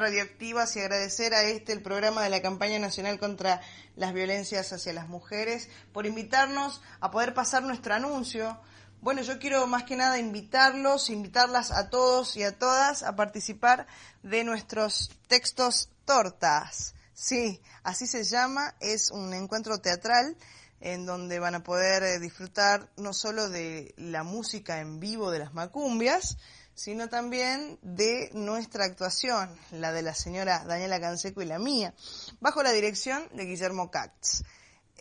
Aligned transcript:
Radioactivas 0.00 0.74
y 0.74 0.80
agradecer 0.80 1.34
a 1.34 1.44
este 1.44 1.72
el 1.72 1.82
programa 1.82 2.22
de 2.22 2.30
la 2.30 2.42
campaña 2.42 2.78
nacional 2.78 3.18
contra 3.18 3.60
las 3.94 4.12
violencias 4.12 4.72
hacia 4.72 4.92
las 4.92 5.08
mujeres 5.08 5.68
por 5.92 6.06
invitarnos 6.06 6.82
a 7.00 7.10
poder 7.10 7.34
pasar 7.34 7.62
nuestro 7.62 7.94
anuncio. 7.94 8.58
Bueno, 9.00 9.22
yo 9.22 9.38
quiero 9.38 9.66
más 9.66 9.84
que 9.84 9.96
nada 9.96 10.18
invitarlos, 10.18 11.10
invitarlas 11.10 11.70
a 11.70 11.90
todos 11.90 12.36
y 12.36 12.42
a 12.42 12.58
todas 12.58 13.02
a 13.02 13.14
participar 13.14 13.86
de 14.22 14.42
nuestros 14.44 15.10
textos 15.28 15.90
tortas. 16.04 16.94
Sí, 17.12 17.60
así 17.82 18.06
se 18.06 18.24
llama, 18.24 18.74
es 18.80 19.10
un 19.10 19.32
encuentro 19.34 19.78
teatral 19.78 20.36
en 20.80 21.04
donde 21.04 21.38
van 21.38 21.54
a 21.54 21.62
poder 21.62 22.20
disfrutar 22.20 22.90
no 22.96 23.12
solo 23.12 23.50
de 23.50 23.94
la 23.96 24.22
música 24.22 24.80
en 24.80 24.98
vivo 24.98 25.30
de 25.30 25.38
las 25.38 25.52
macumbias, 25.52 26.38
sino 26.82 27.10
también 27.10 27.78
de 27.82 28.30
nuestra 28.32 28.86
actuación, 28.86 29.54
la 29.70 29.92
de 29.92 30.00
la 30.00 30.14
señora 30.14 30.64
Daniela 30.64 30.98
Canseco 30.98 31.42
y 31.42 31.44
la 31.44 31.58
mía, 31.58 31.92
bajo 32.40 32.62
la 32.62 32.72
dirección 32.72 33.28
de 33.34 33.44
Guillermo 33.44 33.90
Katz. 33.90 34.44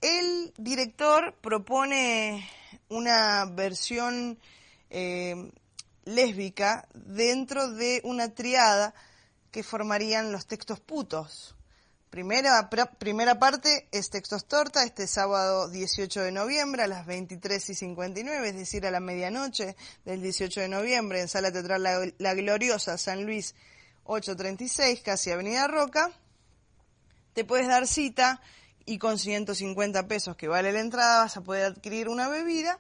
El 0.02 0.54
director 0.58 1.38
propone 1.40 2.46
una 2.90 3.46
versión 3.46 4.38
eh, 4.90 5.54
lésbica 6.04 6.86
dentro 6.94 7.72
de 7.72 8.02
una 8.04 8.36
triada 8.36 8.94
que 9.50 9.64
formarían 9.64 10.34
los 10.34 10.48
textos 10.48 10.82
putos. 10.82 11.56
Primera, 12.10 12.72
primera 12.98 13.38
parte 13.38 13.88
es 13.92 14.10
Textos 14.10 14.48
Torta, 14.48 14.84
este 14.84 15.06
sábado 15.06 15.70
18 15.70 16.24
de 16.24 16.32
noviembre 16.32 16.82
a 16.82 16.88
las 16.88 17.06
23 17.06 17.70
y 17.70 17.76
59, 17.76 18.50
es 18.50 18.56
decir, 18.56 18.88
a 18.88 18.92
la 18.92 19.00
medianoche 19.00 19.76
del 20.06 20.20
18 20.20 20.62
de 20.62 20.70
noviembre 20.70 21.22
en 21.22 21.28
Sala 21.28 21.52
Teatral 21.52 22.16
La, 22.18 22.34
Gloriosa, 22.34 22.98
San 22.98 23.26
Luis 23.26 23.54
836, 24.06 25.02
casi 25.04 25.30
Avenida 25.30 25.68
Roca. 25.68 26.12
Te 27.34 27.46
puedes 27.46 27.68
dar 27.68 27.86
cita 27.86 28.42
y 28.88 28.98
con 28.98 29.20
150 29.20 30.08
pesos 30.08 30.36
que 30.36 30.48
vale 30.48 30.72
la 30.72 30.80
entrada 30.80 31.22
vas 31.26 31.38
a 31.38 31.42
poder 31.42 31.66
adquirir 31.66 32.10
una 32.10 32.28
bebida 32.28 32.80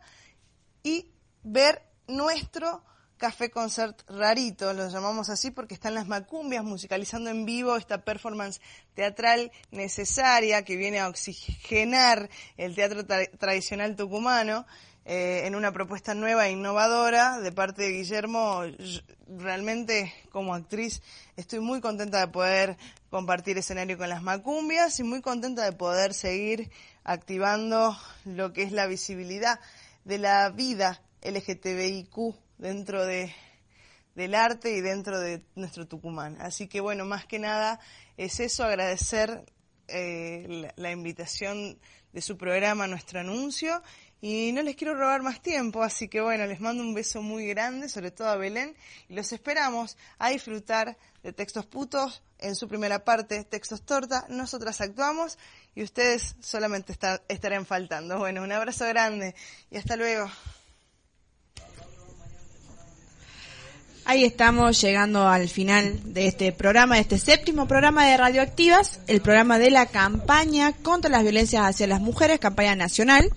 y 0.81 1.11
ver 1.44 1.83
nuestro 2.07 2.83
Café 3.20 3.52
Concert 3.52 4.09
Rarito, 4.09 4.72
lo 4.72 4.88
llamamos 4.88 5.30
así 5.30 5.52
porque 5.52 5.73
están 5.73 5.94
las 5.94 6.08
macumbias 6.08 6.64
musicalizando 6.64 7.30
en 7.30 7.45
vivo 7.45 7.75
esta 7.75 8.06
performance 8.06 8.62
teatral 8.94 9.52
necesaria 9.72 10.64
que 10.64 10.78
viene 10.78 11.00
a 11.00 11.09
oxigenar 11.09 12.30
el 12.56 12.75
teatro 12.75 13.06
tradicional 13.06 13.97
tucumano 13.97 14.66
eh, 15.03 15.42
en 15.45 15.56
una 15.56 15.73
propuesta 15.73 16.14
nueva 16.14 16.47
e 16.47 16.52
innovadora 16.52 17.42
de 17.42 17.52
parte 17.52 17.81
de 17.84 17.92
Guillermo. 17.92 18.62
Realmente 19.28 20.14
como 20.31 20.53
actriz 20.53 21.02
estoy 21.36 21.59
muy 21.59 21.81
contenta 21.81 22.22
de 22.22 22.30
poder 22.30 22.78
compartir 23.09 23.58
escenario 23.58 23.97
con 23.97 24.08
las 24.08 24.23
macumbias 24.23 24.97
y 25.02 25.03
muy 25.03 25.22
contenta 25.22 25.66
de 25.66 25.73
poder 25.73 26.14
seguir 26.14 26.72
activando 27.03 27.97
lo 28.24 28.53
que 28.53 28.63
es 28.63 28.72
la 28.72 28.88
visibilidad 28.88 29.59
de 30.06 30.19
la 30.19 30.50
vida 30.51 31.01
LGTBIQ 31.22 32.47
dentro 32.59 33.06
de, 33.06 33.34
del 34.14 34.36
arte 34.36 34.75
y 34.75 34.81
dentro 34.81 35.20
de 35.20 35.42
nuestro 35.56 35.88
Tucumán. 35.88 36.38
Así 36.40 36.68
que 36.68 36.81
bueno, 36.81 37.06
más 37.06 37.25
que 37.25 37.40
nada 37.40 37.80
es 38.18 38.40
eso, 38.40 38.64
agradecer 38.64 39.46
eh, 39.88 40.72
la, 40.75 40.92
invitación 40.92 41.80
de 42.14 42.22
su 42.22 42.38
programa, 42.38 42.86
nuestro 42.86 43.22
anuncio. 43.22 43.81
Y 44.22 44.52
no 44.52 44.62
les 44.62 44.75
quiero 44.75 44.96
robar 44.96 45.22
más 45.22 45.42
tiempo, 45.42 45.81
así 45.81 46.09
que 46.09 46.19
bueno, 46.19 46.46
les 46.46 46.59
mando 46.59 46.84
un 46.84 46.94
beso 46.94 47.22
muy 47.22 47.48
grande, 47.48 47.88
sobre 47.88 48.12
todo 48.12 48.28
a 48.28 48.36
Belén, 48.36 48.75
y 49.08 49.14
los 49.14 49.31
esperamos 49.31 49.98
a 50.18 50.30
disfrutar 50.30 50.98
de 51.24 51.31
Textos 51.31 51.66
Putos 51.66 52.22
en 52.38 52.56
su 52.56 52.68
primera 52.68 53.06
parte, 53.06 53.46
Textos 53.46 53.84
Torta. 53.84 54.25
Nosotras 54.28 54.81
actuamos 54.81 55.38
y 55.74 55.84
ustedes 55.84 56.36
solamente 56.42 56.94
estarán 57.30 57.66
faltando. 57.66 58.19
Bueno, 58.19 58.44
un 58.44 58.52
abrazo 58.52 58.86
grande 58.88 59.36
y 59.72 59.78
hasta 59.78 59.96
luego. 59.96 60.30
Ahí 64.06 64.24
estamos 64.24 64.82
llegando 64.82 65.28
al 65.28 65.50
final 65.50 66.00
de 66.04 66.28
este 66.28 66.52
programa, 66.52 66.96
de 66.96 67.02
este 67.02 67.18
séptimo 67.18 67.68
programa 67.68 68.06
de 68.06 68.18
Radioactivas, 68.18 69.00
el 69.08 69.22
programa 69.22 69.60
de 69.60 69.70
la 69.70 69.86
campaña 69.86 70.74
contra 70.74 71.12
las 71.12 71.24
violencias 71.24 71.64
hacia 71.64 71.88
las 71.88 72.02
mujeres, 72.02 72.40
campaña 72.40 72.76
nacional. 72.76 73.30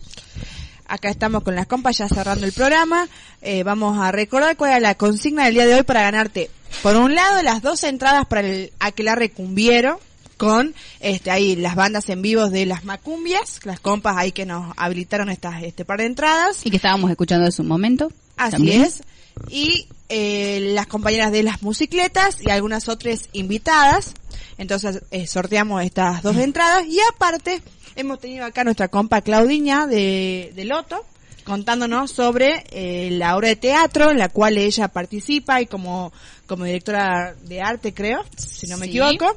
Acá 0.87 1.11
estamos 1.11 1.43
con 1.43 1.55
las 1.55 1.67
compas 1.67 1.99
ya 1.99 2.09
cerrando 2.09 2.47
el 2.47 2.53
programa. 2.53 3.09
Eh, 3.41 3.62
vamos 3.62 3.99
a 3.99 4.12
recordar 4.12 4.56
cuál 4.56 4.73
era 4.73 4.81
la 4.81 4.95
consigna 4.95 5.45
del 5.45 5.55
día 5.55 5.67
de 5.67 5.75
hoy 5.75 5.83
para 5.83 6.03
ganarte, 6.03 6.50
por 6.81 6.97
un 6.97 7.15
lado, 7.15 7.43
las 7.43 7.62
dos 7.62 7.84
entradas 7.84 8.27
para 8.27 8.41
el 8.41 8.73
Aquelarre 8.81 9.31
Cumbiero, 9.31 10.00
con 10.37 10.75
este 10.99 11.31
ahí 11.31 11.55
las 11.55 11.77
bandas 11.77 12.09
en 12.09 12.23
vivos 12.23 12.50
de 12.50 12.67
las 12.67 12.84
macumbias, 12.84 13.61
las 13.65 13.79
compas 13.79 14.17
ahí 14.17 14.33
que 14.33 14.47
nos 14.47 14.73
habilitaron 14.77 15.31
estas 15.31 15.62
este 15.62 15.84
par 15.84 15.99
de 15.99 16.06
entradas. 16.06 16.65
Y 16.65 16.71
que 16.71 16.77
estábamos 16.77 17.11
escuchando 17.11 17.47
en 17.47 17.53
su 17.53 17.62
momento. 17.62 18.11
Así 18.37 18.73
es. 18.73 19.03
Y 19.48 19.87
eh, 20.09 20.72
las 20.75 20.87
compañeras 20.87 21.32
de 21.32 21.43
las 21.43 21.62
musicletas 21.62 22.38
y 22.41 22.50
algunas 22.50 22.88
otras 22.88 23.28
invitadas. 23.32 24.15
Entonces 24.59 25.03
eh, 25.10 25.26
sorteamos 25.26 25.82
estas 25.82 26.22
dos 26.22 26.37
entradas 26.37 26.87
y 26.87 26.98
aparte 27.15 27.62
hemos 27.97 28.20
tenido 28.20 28.44
acá 28.44 28.65
nuestra 28.65 28.88
compa 28.88 29.22
Claudiña 29.22 29.87
de, 29.87 30.53
de 30.54 30.65
Loto 30.65 31.04
contándonos 31.44 32.10
sobre 32.10 32.65
eh, 32.70 33.10
la 33.12 33.37
obra 33.37 33.48
de 33.48 33.56
teatro 33.56 34.10
en 34.10 34.19
la 34.19 34.28
cual 34.28 34.59
ella 34.59 34.88
participa 34.88 35.60
y 35.60 35.66
como, 35.66 36.12
como 36.47 36.64
directora 36.64 37.34
de 37.43 37.60
arte 37.60 37.93
creo, 37.93 38.25
si 38.37 38.66
no 38.66 38.78
me 38.78 38.87
equivoco. 38.87 39.37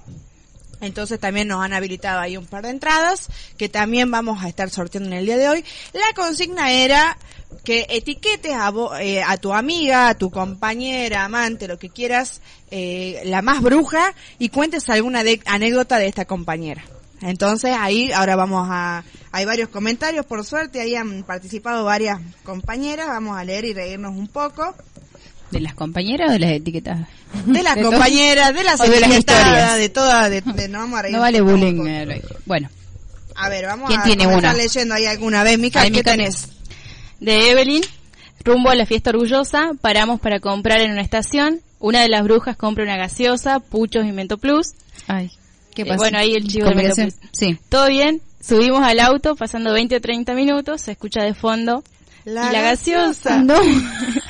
Entonces 0.81 1.19
también 1.19 1.47
nos 1.47 1.63
han 1.63 1.74
habilitado 1.74 2.19
ahí 2.19 2.38
un 2.38 2.46
par 2.46 2.63
de 2.63 2.69
entradas 2.69 3.30
que 3.58 3.69
también 3.69 4.12
vamos 4.12 4.44
a 4.44 4.50
estar 4.50 4.69
sorteando 4.69 5.09
en 5.09 5.18
el 5.18 5.25
día 5.25 5.38
de 5.38 5.50
hoy. 5.50 5.66
La 5.94 6.13
consigna 6.16 6.72
era 6.72 7.18
que 7.63 7.86
etiquetes 7.90 8.53
a, 8.53 8.72
eh, 9.02 9.24
a 9.24 9.38
tu 9.38 9.53
amiga, 9.53 10.09
a 10.09 10.16
tu 10.16 10.30
compañera, 10.30 11.24
amante, 11.24 11.68
lo 11.68 11.80
que 11.80 11.90
quieras, 11.90 12.41
eh, 12.72 13.22
la 13.25 13.41
más 13.41 13.62
bruja 13.62 14.13
y 14.38 14.50
cuentes 14.50 14.90
alguna 14.90 15.24
anécdota 15.46 15.97
de 15.97 16.08
esta 16.08 16.25
compañera. 16.25 16.84
Entonces 17.22 17.75
ahí 17.78 18.12
ahora 18.12 18.36
vamos 18.36 18.68
a, 18.69 19.03
hay 19.31 19.46
varios 19.46 19.69
comentarios 19.69 20.25
por 20.25 20.44
suerte, 20.44 20.81
ahí 20.81 20.96
han 20.96 21.24
participado 21.24 21.86
varias 21.86 22.19
compañeras, 22.44 23.07
vamos 23.07 23.38
a 23.38 23.44
leer 23.44 23.66
y 23.66 23.74
reírnos 23.74 24.16
un 24.16 24.28
poco. 24.28 24.75
¿De 25.55 25.61
las 25.61 25.73
compañeras 25.73 26.29
o 26.29 26.33
de 26.33 26.39
las 26.39 26.51
etiquetas? 26.51 27.07
De 27.45 27.63
las 27.63 27.77
compañeras, 27.77 28.53
de 28.53 28.63
las, 28.63 28.79
de 28.79 28.99
las 28.99 29.17
historias. 29.17 29.77
De 29.77 29.89
todas, 29.89 30.29
de, 30.29 30.41
no 30.69 30.79
vamos 30.79 30.99
a 30.99 31.01
reír. 31.03 31.16
No 31.16 31.21
vale 31.21 31.41
bullying. 31.41 31.85
Eh, 31.88 32.21
bueno. 32.45 32.69
A 33.35 33.49
ver, 33.49 33.65
vamos 33.65 33.88
¿Quién 33.89 33.99
a 34.01 34.03
tiene 34.03 34.27
una? 34.27 34.53
leyendo 34.53 34.95
ahí 34.95 35.05
alguna 35.05 35.44
vez. 35.44 35.57
Mica, 35.59 35.89
¿qué 35.89 36.03
tenés? 36.03 36.49
De 37.19 37.51
Evelyn. 37.51 37.83
Rumbo 38.44 38.69
a 38.69 38.75
la 38.75 38.85
fiesta 38.85 39.09
orgullosa, 39.09 39.71
paramos 39.81 40.19
para 40.19 40.39
comprar 40.39 40.79
en 40.81 40.91
una 40.91 41.01
estación. 41.01 41.61
Una 41.79 42.01
de 42.01 42.09
las 42.09 42.23
brujas 42.23 42.55
compra 42.57 42.83
una 42.83 42.95
gaseosa, 42.97 43.59
puchos 43.59 44.06
y 44.06 44.12
Mento 44.12 44.38
Plus. 44.38 44.74
Ay, 45.07 45.31
¿qué 45.74 45.81
Eh, 45.81 45.85
pasa? 45.85 45.97
bueno, 45.97 46.19
ahí 46.19 46.33
el 46.33 46.47
chivo 46.47 46.68
de 46.69 46.75
Mento 46.75 46.95
Plus. 46.95 47.13
Sí. 47.31 47.57
Todo 47.69 47.88
bien, 47.88 48.21
subimos 48.41 48.83
al 48.83 49.00
auto, 49.00 49.35
pasando 49.35 49.74
20 49.74 49.95
o 49.95 50.01
30 50.01 50.33
minutos, 50.35 50.81
se 50.81 50.91
escucha 50.91 51.24
de 51.24 51.33
fondo. 51.33 51.83
La 52.24 52.50
y 52.50 52.53
la 52.53 52.62
gaseosa. 52.62 53.41
gaseosa. 53.41 53.41
No. 53.44 53.56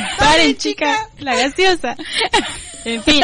Paren, 0.18 0.56
chica, 0.56 1.08
la 1.18 1.34
gaseosa. 1.36 1.96
En 2.84 3.02
fin. 3.02 3.22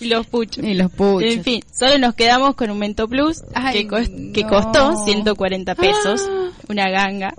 Y 0.00 0.06
los 0.08 0.26
puchos. 0.26 0.64
Y 0.64 0.74
los 0.74 0.90
puchos. 0.92 1.30
En 1.32 1.42
fin, 1.44 1.62
solo 1.76 1.98
nos 1.98 2.14
quedamos 2.14 2.54
con 2.54 2.70
un 2.70 2.78
Mento 2.78 3.08
Plus 3.08 3.42
Ay, 3.54 3.86
que, 3.86 3.88
cos- 3.88 4.32
que 4.32 4.42
no. 4.42 4.48
costó 4.48 5.04
140 5.04 5.74
pesos, 5.74 6.22
Ah. 6.28 6.50
una 6.68 6.90
ganga. 6.90 7.34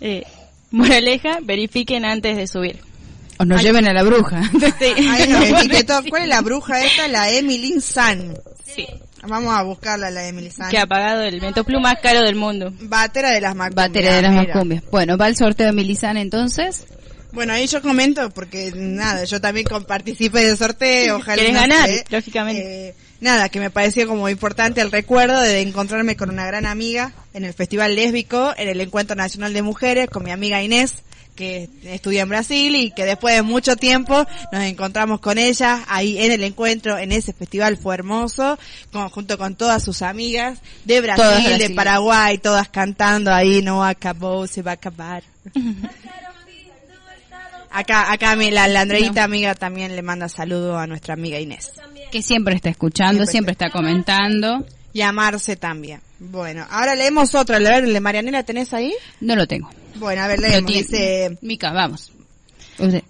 Eh, 0.00 0.24
moraleja, 0.70 1.38
verifiquen 1.42 2.04
antes 2.04 2.36
de 2.36 2.46
subir. 2.46 2.80
O 3.38 3.44
nos 3.44 3.62
lleven 3.62 3.86
a 3.88 3.92
la 3.92 4.02
bruja. 4.02 4.42
Ahí 5.10 5.28
nos 5.28 5.44
etiquetó. 5.44 6.00
¿Cuál 6.08 6.22
es 6.22 6.28
la 6.28 6.40
bruja 6.42 6.84
esta? 6.84 7.08
La 7.08 7.30
Emily 7.30 7.80
San. 7.80 8.34
Sí. 8.64 8.86
Vamos 9.26 9.54
a 9.56 9.62
buscarla, 9.62 10.10
la 10.10 10.26
Emily 10.26 10.50
San. 10.50 10.68
Que 10.70 10.78
ha 10.78 10.86
pagado 10.86 11.22
el 11.22 11.40
Mento 11.40 11.64
Plus 11.64 11.80
más 11.80 11.94
caro 12.02 12.20
del 12.20 12.34
mundo. 12.34 12.72
Batera 12.82 13.30
de 13.30 13.40
las 13.40 13.54
macumbias. 13.54 13.88
Batería 13.88 14.14
de 14.16 14.22
las 14.22 14.34
macumbias. 14.34 14.82
Bueno, 14.90 15.16
va 15.16 15.28
el 15.28 15.36
sorteo 15.36 15.66
de 15.66 15.72
Milizana 15.72 16.20
entonces. 16.20 16.86
Bueno, 17.32 17.54
ahí 17.54 17.66
yo 17.66 17.80
comento 17.80 18.28
porque 18.30 18.72
nada, 18.74 19.24
yo 19.24 19.40
también 19.40 19.66
participé 19.86 20.44
del 20.44 20.56
sorteo, 20.58 21.16
ojalá 21.16 21.36
Querés 21.36 21.54
no 21.54 21.60
ganar, 21.60 21.88
sé. 21.88 22.04
lógicamente. 22.10 22.88
Eh, 22.88 22.94
nada, 23.20 23.48
que 23.48 23.58
me 23.60 23.70
pareció 23.70 24.06
como 24.06 24.28
importante 24.28 24.80
el 24.82 24.90
recuerdo 24.92 25.40
de 25.40 25.60
encontrarme 25.62 26.16
con 26.16 26.28
una 26.30 26.44
gran 26.46 26.66
amiga 26.66 27.12
en 27.32 27.44
el 27.44 27.54
Festival 27.54 27.94
Lésbico, 27.96 28.52
en 28.56 28.68
el 28.68 28.80
Encuentro 28.82 29.16
Nacional 29.16 29.52
de 29.54 29.62
Mujeres, 29.62 30.10
con 30.10 30.24
mi 30.24 30.30
amiga 30.30 30.62
Inés, 30.62 30.96
que 31.34 31.70
estudia 31.84 32.22
en 32.24 32.28
Brasil 32.28 32.76
y 32.76 32.90
que 32.90 33.06
después 33.06 33.34
de 33.34 33.40
mucho 33.40 33.76
tiempo 33.76 34.26
nos 34.52 34.62
encontramos 34.64 35.18
con 35.20 35.38
ella 35.38 35.82
ahí 35.88 36.18
en 36.18 36.30
el 36.32 36.44
encuentro, 36.44 36.98
en 36.98 37.10
ese 37.12 37.32
festival 37.32 37.78
fue 37.78 37.94
hermoso, 37.94 38.58
con- 38.92 39.08
junto 39.08 39.38
con 39.38 39.54
todas 39.56 39.82
sus 39.82 40.02
amigas 40.02 40.58
de 40.84 41.00
Brasil, 41.00 41.56
de. 41.58 41.70
Paraguay, 41.70 42.36
todas 42.36 42.68
cantando 42.68 43.32
ahí, 43.32 43.62
no 43.62 43.82
acabó, 43.82 44.46
se 44.46 44.60
va 44.60 44.72
a 44.72 44.74
acabar. 44.74 45.22
Acá, 47.72 48.12
acá 48.12 48.36
mi, 48.36 48.50
la, 48.50 48.68
la 48.68 48.82
Andreita 48.82 49.24
amiga 49.24 49.54
también 49.54 49.96
le 49.96 50.02
manda 50.02 50.28
saludo 50.28 50.78
a 50.78 50.86
nuestra 50.86 51.14
amiga 51.14 51.40
Inés. 51.40 51.72
Que 52.10 52.22
siempre 52.22 52.54
está 52.54 52.68
escuchando, 52.68 53.24
siempre 53.26 53.52
está 53.52 53.70
comentando. 53.70 54.66
Y 54.92 55.00
a 55.00 55.12
Marce 55.12 55.56
también. 55.56 56.00
Bueno, 56.18 56.66
ahora 56.70 56.94
leemos 56.94 57.34
otro. 57.34 57.56
A 57.56 57.58
ver, 57.58 57.84
¿el 57.84 57.92
de 57.94 58.00
Marianela 58.00 58.42
tenés 58.42 58.74
ahí? 58.74 58.94
No 59.20 59.34
lo 59.34 59.46
tengo. 59.46 59.70
Bueno, 59.96 60.22
a 60.22 60.26
ver, 60.26 60.38
leemos. 60.38 60.70
Dice, 60.70 61.38
Mica, 61.40 61.72
vamos. 61.72 62.12
Usted. 62.78 63.02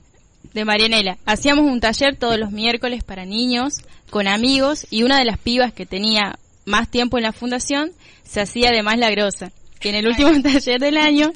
de 0.54 0.64
Marianela. 0.64 1.18
Hacíamos 1.26 1.64
un 1.64 1.80
taller 1.80 2.16
todos 2.16 2.38
los 2.38 2.52
miércoles 2.52 3.02
para 3.02 3.24
niños, 3.24 3.82
con 4.10 4.28
amigos, 4.28 4.86
y 4.90 5.02
una 5.02 5.18
de 5.18 5.24
las 5.24 5.38
pibas 5.38 5.72
que 5.72 5.86
tenía 5.86 6.38
más 6.64 6.88
tiempo 6.88 7.18
en 7.18 7.24
la 7.24 7.32
fundación 7.32 7.90
se 8.24 8.40
hacía 8.40 8.68
además 8.70 8.98
la 8.98 9.10
grosa. 9.10 9.50
Que 9.82 9.90
en 9.90 9.96
el 9.96 10.06
último 10.06 10.30
taller 10.42 10.80
del 10.80 10.96
año 10.96 11.32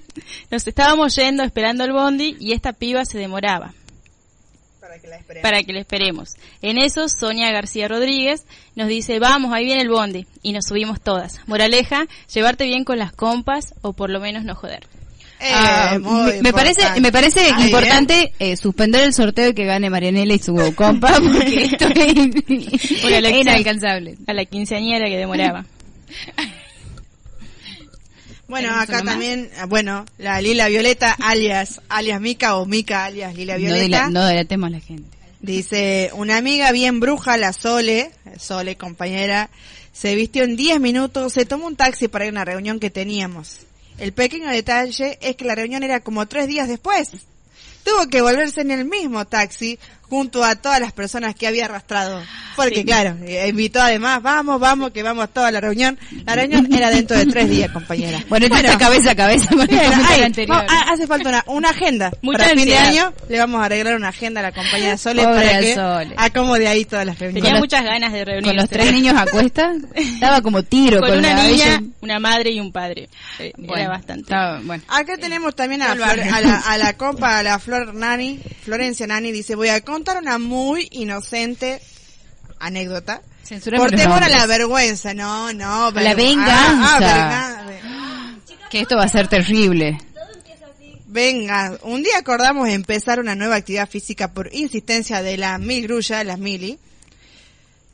nos 0.51 0.67
estábamos 0.67 1.15
yendo 1.17 1.43
esperando 1.43 1.85
el 1.85 1.93
bondi 1.93 2.37
y 2.41 2.53
esta 2.53 2.73
piba 2.73 3.05
se 3.05 3.19
demoraba 3.19 3.75
para 4.81 4.99
que 5.01 5.09
la 5.09 5.17
esperemos. 5.17 5.43
para 5.43 5.63
que 5.63 5.73
le 5.73 5.81
esperemos. 5.81 6.35
En 6.63 6.79
eso, 6.79 7.09
Sonia 7.09 7.51
García 7.51 7.89
Rodríguez 7.89 8.45
nos 8.77 8.89
dice, 8.89 9.19
vamos, 9.19 9.53
ahí 9.53 9.65
viene 9.65 9.83
el 9.83 9.91
bondi. 9.91 10.27
Y 10.43 10.53
nos 10.53 10.67
subimos 10.67 11.01
todas. 11.01 11.41
Moraleja, 11.47 12.07
llevarte 12.33 12.65
bien 12.65 12.85
con 12.85 12.99
las 12.99 13.13
compas 13.13 13.75
o 13.83 13.93
por 13.93 14.11
lo 14.11 14.21
menos 14.21 14.45
no 14.45 14.55
joder. 14.55 14.87
Eh, 15.41 15.51
Ah, 15.53 15.99
me, 16.01 16.41
me 16.41 16.53
parece 16.53 16.99
me 17.01 17.13
parece 17.13 17.51
Ay, 17.55 17.67
importante 17.67 18.33
eh, 18.39 18.57
suspender 18.57 19.03
el 19.03 19.13
sorteo 19.13 19.51
y 19.51 19.55
que 19.55 19.67
gane 19.67 19.91
Marianela 19.91 20.33
y 20.33 20.39
su 20.39 20.55
compa 20.75 21.13
porque 21.21 21.65
esto 21.65 21.89
es 21.95 23.41
inalcanzable. 23.41 24.17
A 24.27 24.33
la 24.33 24.45
quinceañera 24.47 25.09
que 25.09 25.19
demoraba. 25.19 25.67
Bueno, 28.49 28.69
¿Tenemos 28.69 28.89
acá 28.89 29.03
también, 29.03 29.51
ah, 29.59 29.67
bueno, 29.67 30.07
la 30.19 30.41
Lila 30.41 30.69
Violeta, 30.69 31.17
alias, 31.21 31.81
alias 31.89 32.21
Mica 32.21 32.57
o 32.57 32.65
Mica, 32.67 33.05
alias 33.05 33.35
Lila 33.35 33.55
No, 33.55 33.61
Violeta. 33.61 34.11
no 34.11 34.25
delatemos 34.27 34.69
a 34.69 34.71
la 34.71 34.81
gente. 34.81 35.17
Dice, 35.41 36.11
una 36.15 36.37
amiga 36.37 36.71
bien 36.73 37.01
bruja, 37.01 37.37
la 37.37 37.53
Sole, 37.53 38.11
Sole 38.39 38.77
compañera, 38.77 39.51
se 39.93 40.15
vistió 40.15 40.45
en 40.45 40.57
10 40.57 40.81
minutos, 40.81 41.33
se 41.33 41.45
tomó 41.45 41.67
un 41.67 41.77
taxi 41.77 42.09
para 42.09 42.25
ir 42.25 42.31
a 42.31 42.33
una 42.33 42.45
reunión 42.45 42.79
que 42.81 42.91
teníamos. 42.91 43.61
El 43.99 44.13
pequeño 44.13 44.49
detalle 44.51 45.19
es 45.21 45.37
que 45.37 45.45
la 45.45 45.55
reunión 45.55 45.83
era 45.83 46.01
como 46.01 46.27
tres 46.27 46.47
días 46.49 46.69
después. 46.69 47.11
Tuvo 47.85 48.09
que 48.09 48.21
volverse 48.21 48.61
en 48.61 48.71
el 48.73 48.85
mismo 48.85 49.25
taxi 49.27 49.79
junto 50.09 50.45
a 50.45 50.55
todas 50.57 50.81
las 50.81 50.93
personas 50.93 51.35
que 51.35 51.47
había 51.47 51.65
arrastrado. 51.67 52.23
Porque 52.55 52.77
Sí. 52.77 52.85
claro, 52.85 53.17
eh, 53.27 53.49
invitó 53.49 53.83
además, 53.83 54.23
vamos, 54.23 54.59
vamos, 54.59 54.91
que 54.91 55.03
vamos 55.03 55.29
toda 55.33 55.51
la 55.51 55.61
reunión. 55.61 55.99
La 56.25 56.35
reunión 56.37 56.73
era 56.73 56.89
dentro 56.91 57.17
de 57.19 57.27
tres 57.27 57.51
días, 57.51 57.71
compañera. 57.71 58.23
Bueno, 58.31 58.47
esto 58.47 58.57
está 58.59 58.79
cabeza 58.79 59.11
a 59.11 59.15
cabeza 59.15 59.49
con 59.49 59.69
el 59.71 60.23
anterior. 60.25 60.65
no, 60.65 60.93
hace 60.93 61.07
falta 61.07 61.29
una, 61.29 61.45
una 61.49 61.71
agenda. 61.71 62.11
Mucha 62.23 62.39
para 62.39 62.51
fin 62.55 62.65
de 62.65 62.79
año 62.79 63.13
le 63.29 63.39
vamos 63.39 63.61
a 63.61 63.65
arreglar 63.67 63.97
una 63.97 64.09
agenda 64.09 64.41
a 64.41 64.45
la 64.45 64.53
compañera 64.53 64.97
Sole 64.97 65.23
Pobre 65.23 65.45
para 65.47 65.61
que 65.61 65.75
Sole. 65.75 66.15
acomode 66.17 66.67
ahí 66.69 66.85
todas 66.87 67.05
las 67.05 67.19
reuniones. 67.19 67.45
Tenía 67.45 67.61
muchas 67.61 67.85
ganas 67.85 68.13
de 68.13 68.25
reunirse. 68.25 68.49
con 68.49 68.57
los 68.57 68.69
tres 68.71 68.93
niños 68.93 69.17
a 69.19 69.27
cuesta 69.27 69.73
estaba 69.95 70.41
como 70.41 70.63
tiro 70.63 71.01
con, 71.01 71.11
con, 71.11 71.19
una 71.19 71.35
la 71.35 71.43
niña, 71.43 71.83
una 72.01 72.19
madre 72.19 72.51
y 72.53 72.61
un 72.61 72.73
padre. 72.73 73.09
Eh, 73.39 73.53
Bueno, 73.59 73.83
Era 73.83 73.89
bastante. 73.91 74.23
estaba- 74.23 74.61
bueno. 74.63 74.83
Acá 74.89 75.19
tenemos 75.19 75.55
también 75.55 75.83
a, 75.83 75.95
Flor- 75.95 76.21
a 76.33 76.41
la, 76.41 76.57
a 76.61 76.79
la 76.79 76.93
compa, 76.97 77.39
a 77.39 77.43
la 77.43 77.59
Flor 77.59 77.93
Nani, 77.95 78.41
Florencia 78.65 79.07
Nani, 79.07 79.31
dice, 79.31 79.55
voy 79.55 79.69
a 79.69 79.81
contar 79.97 80.19
una 80.23 80.39
muy 80.39 80.89
inocente 80.93 81.81
anécdota. 82.61 83.23
Por 83.77 83.91
temor 83.93 84.23
a 84.23 84.29
la 84.29 84.47
vergüenza, 84.47 85.15
no, 85.15 85.53
no. 85.53 85.91
La 85.93 86.13
vergü- 86.13 86.17
venganza. 86.17 86.99
Ah, 86.99 87.67
ah, 87.85 88.35
que 88.71 88.81
esto 88.81 88.97
va 88.97 89.05
a 89.05 89.09
ser 89.09 89.29
terrible 89.29 89.99
Venga, 91.09 91.79
un 91.83 92.03
día 92.03 92.19
acordamos 92.19 92.69
empezar 92.69 93.21
una 93.21 93.35
nueva 93.35 93.55
actividad 93.57 93.89
física 93.89 94.33
por 94.35 94.53
insistencia 94.55 95.23
de 95.23 95.39
la 95.39 95.57
Mil 95.59 95.85
Grulla, 95.85 96.23
las 96.25 96.39
Mili. 96.39 96.79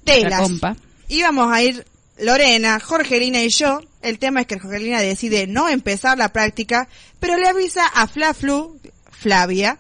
La 0.04 0.14
Telas. 0.14 0.40
Íbamos 1.08 1.52
a 1.52 1.62
ir 1.62 1.86
Lorena, 2.18 2.80
Jorgelina 2.80 3.40
y 3.42 3.50
yo. 3.50 3.80
El 4.00 4.18
tema 4.18 4.40
es 4.40 4.46
que 4.48 4.58
Jorgelina 4.58 5.00
decide 5.00 5.46
no 5.46 5.68
empezar 5.68 6.18
la 6.18 6.30
práctica, 6.32 6.88
pero 7.20 7.36
le 7.36 7.46
avisa 7.48 7.86
a 7.86 8.08
Flaflu, 8.08 8.80
Flavia. 9.12 9.78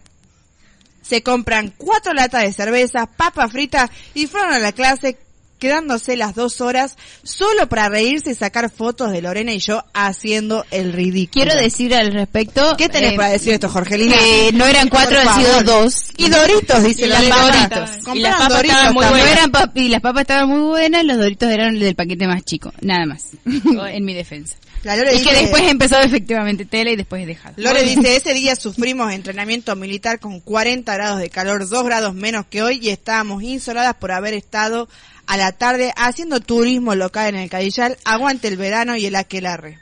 Se 1.12 1.22
compran 1.22 1.74
cuatro 1.76 2.14
latas 2.14 2.40
de 2.42 2.54
cerveza, 2.54 3.04
papa 3.04 3.46
frita 3.46 3.90
y 4.14 4.26
fueron 4.28 4.54
a 4.54 4.58
la 4.58 4.72
clase 4.72 5.18
quedándose 5.58 6.16
las 6.16 6.34
dos 6.34 6.62
horas 6.62 6.96
solo 7.22 7.68
para 7.68 7.90
reírse 7.90 8.30
y 8.30 8.34
sacar 8.34 8.70
fotos 8.70 9.12
de 9.12 9.20
Lorena 9.20 9.52
y 9.52 9.58
yo 9.58 9.84
haciendo 9.92 10.64
el 10.70 10.94
ridículo. 10.94 11.44
quiero 11.44 11.60
decir 11.60 11.94
al 11.94 12.14
respecto 12.14 12.76
¿Qué 12.78 12.88
tenés 12.88 13.12
eh, 13.12 13.16
para 13.16 13.28
decir 13.28 13.52
esto, 13.52 13.68
Jorgelina? 13.68 14.16
que 14.16 14.52
no 14.54 14.64
eran 14.64 14.88
cuatro 14.88 15.18
han 15.20 15.38
sido 15.38 15.62
dos 15.64 16.06
Y 16.16 16.30
Doritos, 16.30 16.82
dice 16.82 17.04
Y 17.04 17.08
las. 17.08 17.28
Doritos. 17.28 17.90
Y 18.16 18.20
las 18.20 18.32
papas 18.36 18.48
Doritos 18.48 18.76
estaban 18.78 18.94
muy 18.94 19.04
no 19.04 19.10
buenas. 19.10 19.32
eran 19.32 19.52
pap- 19.52 19.70
y 19.74 19.88
las 19.90 20.00
papas 20.00 20.20
estaban 20.22 20.48
muy 20.48 20.60
buenas 20.60 21.04
los 21.04 21.18
doritos 21.18 21.50
eran 21.50 21.78
del 21.78 21.94
paquete 21.94 22.26
más 22.26 22.42
chico 22.42 22.72
nada 22.80 23.04
más 23.04 23.26
en 23.44 24.04
mi 24.06 24.14
defensa 24.14 24.56
La 24.82 24.96
Lore 24.96 25.14
y 25.14 25.18
dice- 25.18 25.30
que 25.30 25.36
después 25.36 25.62
empezó 25.62 26.00
efectivamente 26.00 26.64
tela 26.64 26.90
y 26.90 26.96
después 26.96 27.24
dejado 27.26 27.54
Lore 27.56 27.82
dice, 27.84 28.16
ese 28.16 28.34
día 28.34 28.56
sufrimos 28.56 29.12
entrenamiento 29.12 29.76
militar 29.76 30.18
con 30.18 30.40
40 30.40 30.92
grados 30.94 31.20
de 31.20 31.30
calor, 31.30 31.68
2 31.68 31.84
grados 31.84 32.14
menos 32.14 32.46
que 32.46 32.62
hoy 32.62 32.80
y 32.82 32.88
estábamos 32.90 33.42
insoladas 33.42 33.94
por 33.94 34.10
haber 34.12 34.34
estado 34.34 34.88
a 35.26 35.36
la 35.36 35.52
tarde 35.52 35.92
haciendo 35.96 36.40
turismo 36.40 36.94
local 36.94 37.28
en 37.34 37.40
el 37.40 37.48
Cadillal, 37.50 37.96
aguante 38.04 38.48
el 38.48 38.56
verano 38.56 38.96
y 38.96 39.06
el 39.06 39.14
aquelarre. 39.14 39.78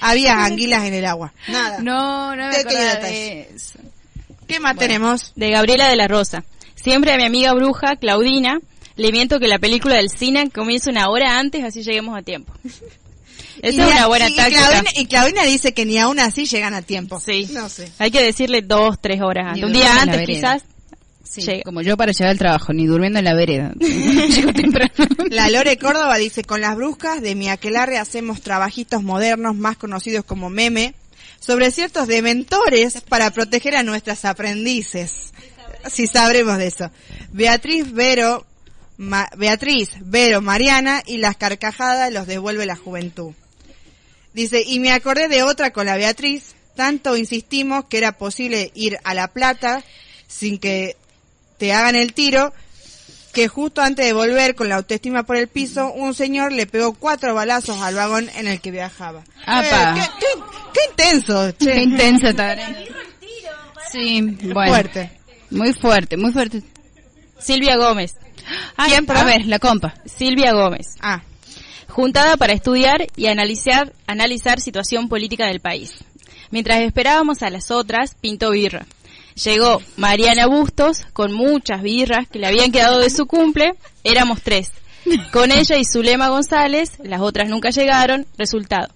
Había 0.00 0.44
anguilas 0.44 0.84
en 0.84 0.94
el 0.94 1.06
agua. 1.06 1.32
Nada. 1.48 1.78
no 1.80 2.34
no 2.34 2.48
me 2.48 2.64
de 2.64 3.48
eso. 3.54 3.78
¿Qué 4.48 4.60
más 4.60 4.76
tenemos? 4.76 5.32
de 5.36 5.50
Gabriela 5.50 5.88
de 5.88 5.96
la 5.96 6.08
Rosa. 6.08 6.44
Siempre 6.74 7.12
a 7.12 7.16
mi 7.16 7.24
amiga 7.24 7.54
bruja, 7.54 7.96
Claudina, 7.96 8.60
le 8.96 9.12
miento 9.12 9.38
que 9.38 9.46
la 9.48 9.58
película 9.60 9.94
del 9.94 10.10
cine 10.10 10.50
comienza 10.50 10.90
una 10.90 11.08
hora 11.08 11.38
antes, 11.38 11.64
así 11.64 11.82
lleguemos 11.82 12.18
a 12.18 12.22
tiempo. 12.22 12.52
Esa 13.62 13.76
Y 13.76 13.80
es 13.88 13.92
una 13.96 14.06
buena 14.08 14.28
y, 14.28 14.34
táctica. 14.36 14.58
Claudina, 14.68 14.90
y 14.96 15.06
Claudina 15.06 15.44
dice 15.44 15.72
que 15.72 15.86
ni 15.86 15.96
aún 15.98 16.18
así 16.18 16.46
llegan 16.46 16.74
a 16.74 16.82
tiempo. 16.82 17.20
Sí. 17.20 17.48
No 17.52 17.68
sé. 17.68 17.90
Hay 17.98 18.10
que 18.10 18.22
decirle 18.22 18.60
dos, 18.62 18.96
tres 19.00 19.20
horas 19.22 19.46
antes. 19.50 19.64
Un 19.64 19.72
día 19.72 20.02
antes 20.02 20.26
quizás. 20.26 20.62
Sí, 21.24 21.40
llega. 21.40 21.62
como 21.62 21.80
yo 21.80 21.96
para 21.96 22.12
llegar 22.12 22.28
al 22.30 22.38
trabajo 22.38 22.74
ni 22.74 22.84
durmiendo 22.84 23.18
en 23.18 23.24
la 23.24 23.32
vereda 23.32 23.72
llego 23.80 24.52
temprano 24.52 24.92
La 25.30 25.48
Lore 25.48 25.78
Córdoba 25.78 26.18
dice, 26.18 26.44
con 26.44 26.60
las 26.60 26.76
bruscas 26.76 27.22
de 27.22 27.34
mi 27.34 27.48
aquelarre 27.48 27.96
hacemos 27.96 28.42
trabajitos 28.42 29.02
modernos 29.02 29.54
más 29.56 29.78
conocidos 29.78 30.26
como 30.26 30.50
meme 30.50 30.94
sobre 31.40 31.70
ciertos 31.70 32.06
dementores 32.06 33.00
para 33.08 33.30
proteger 33.30 33.76
a 33.76 33.82
nuestras 33.82 34.26
aprendices. 34.26 35.32
Si 35.90 36.06
sabremos 36.06 36.58
de 36.58 36.66
eso. 36.66 36.90
Beatriz, 37.32 37.92
Vero, 37.92 38.44
Ma- 38.98 39.30
Beatriz, 39.36 39.90
Vero, 40.00 40.42
Mariana 40.42 41.02
y 41.06 41.16
las 41.16 41.36
carcajadas 41.36 42.12
los 42.12 42.26
devuelve 42.26 42.66
la 42.66 42.76
juventud. 42.76 43.32
Dice, 44.34 44.62
y 44.66 44.80
me 44.80 44.92
acordé 44.92 45.28
de 45.28 45.42
otra 45.42 45.72
con 45.72 45.86
la 45.86 45.96
Beatriz, 45.96 46.54
tanto 46.74 47.16
insistimos 47.16 47.84
que 47.86 47.98
era 47.98 48.12
posible 48.12 48.70
ir 48.74 48.98
a 49.04 49.12
La 49.14 49.28
Plata 49.28 49.82
sin 50.26 50.58
que 50.58 50.96
te 51.58 51.72
hagan 51.72 51.96
el 51.96 52.14
tiro, 52.14 52.52
que 53.34 53.48
justo 53.48 53.82
antes 53.82 54.04
de 54.06 54.12
volver 54.12 54.54
con 54.54 54.68
la 54.68 54.76
autoestima 54.76 55.22
por 55.24 55.36
el 55.36 55.48
piso, 55.48 55.92
un 55.92 56.14
señor 56.14 56.52
le 56.52 56.66
pegó 56.66 56.94
cuatro 56.94 57.34
balazos 57.34 57.80
al 57.80 57.94
vagón 57.94 58.30
en 58.36 58.46
el 58.48 58.60
que 58.60 58.70
viajaba. 58.70 59.22
Apa. 59.46 59.96
Eh, 59.98 60.00
qué, 60.20 60.26
qué- 60.26 60.42
qué 60.74 60.80
intenso, 60.90 61.50
che. 61.52 61.72
qué 61.72 61.82
intensa 61.82 62.28
está 62.30 62.56
sí 63.90 64.20
bueno 64.22 64.70
Fuerte. 64.72 65.10
muy 65.50 65.72
fuerte 65.74 66.16
muy 66.16 66.32
fuerte 66.32 66.62
Silvia 67.38 67.76
Gómez. 67.76 68.14
¿Quién? 68.86 69.10
a 69.10 69.24
ver 69.24 69.44
la 69.46 69.58
compa 69.58 69.94
Silvia 70.06 70.52
Gómez. 70.52 70.94
Ah, 71.00 71.22
juntada 71.92 72.38
para 72.38 72.54
estudiar 72.54 73.06
y 73.16 73.26
analizar, 73.26 73.92
analizar 74.06 74.60
situación 74.60 75.08
política 75.08 75.46
del 75.46 75.60
país. 75.60 75.92
Mientras 76.50 76.80
esperábamos 76.80 77.42
a 77.42 77.50
las 77.50 77.70
otras, 77.70 78.16
pintó 78.20 78.50
birra. 78.50 78.86
Llegó 79.34 79.80
Mariana 79.96 80.46
Bustos 80.46 81.04
con 81.12 81.32
muchas 81.32 81.82
birras 81.82 82.26
que 82.28 82.38
le 82.38 82.46
habían 82.46 82.72
quedado 82.72 82.98
de 82.98 83.10
su 83.10 83.26
cumple. 83.26 83.74
Éramos 84.04 84.42
tres. 84.42 84.72
Con 85.32 85.50
ella 85.50 85.76
y 85.76 85.84
Zulema 85.84 86.28
González, 86.28 86.92
las 87.02 87.20
otras 87.20 87.48
nunca 87.48 87.70
llegaron. 87.70 88.26
Resultado. 88.38 88.88